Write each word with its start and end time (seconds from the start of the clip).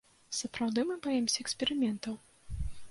Сапраўды 0.37 0.85
мы 0.93 0.97
баімся 1.05 1.39
эксперыментаў? 1.47 2.21